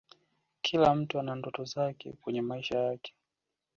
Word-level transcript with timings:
kila 0.61 0.95
mtu 0.95 1.19
ana 1.19 1.35
ndoto 1.35 1.65
zake 1.65 2.13
kwenye 2.13 2.41
maisha 2.41 2.97